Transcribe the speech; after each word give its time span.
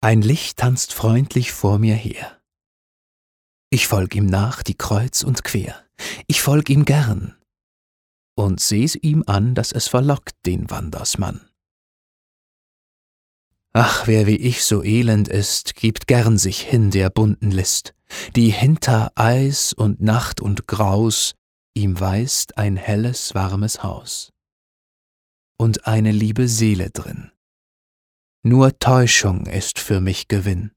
Ein 0.00 0.22
Licht 0.22 0.58
tanzt 0.58 0.92
freundlich 0.92 1.52
vor 1.52 1.78
mir 1.78 1.94
her. 1.94 2.40
Ich 3.70 3.88
folg 3.88 4.14
ihm 4.14 4.26
nach, 4.26 4.62
die 4.62 4.76
kreuz 4.76 5.22
und 5.22 5.42
quer, 5.42 5.84
ich 6.26 6.40
folg 6.40 6.70
ihm 6.70 6.84
gern 6.84 7.36
und 8.36 8.60
seh's 8.60 8.94
ihm 8.94 9.24
an, 9.26 9.54
dass 9.54 9.72
es 9.72 9.88
verlockt 9.88 10.34
den 10.44 10.70
Wandersmann. 10.70 11.48
Ach, 13.72 14.06
wer 14.06 14.26
wie 14.26 14.36
ich 14.36 14.64
so 14.64 14.82
elend 14.82 15.28
ist, 15.28 15.74
gibt 15.74 16.06
gern 16.06 16.38
sich 16.38 16.60
hin 16.60 16.90
der 16.90 17.10
bunten 17.10 17.50
List, 17.50 17.94
die 18.34 18.50
hinter 18.50 19.12
Eis 19.16 19.72
und 19.72 20.00
Nacht 20.00 20.40
und 20.40 20.66
Graus 20.66 21.34
ihm 21.74 22.00
weist 22.00 22.56
ein 22.56 22.76
helles, 22.76 23.34
warmes 23.34 23.82
Haus. 23.82 24.32
Und 25.58 25.86
eine 25.86 26.10
liebe 26.10 26.48
Seele 26.48 26.90
drin. 26.90 27.32
Nur 28.48 28.78
Täuschung 28.78 29.46
ist 29.46 29.80
für 29.80 30.00
mich 30.00 30.28
Gewinn. 30.28 30.70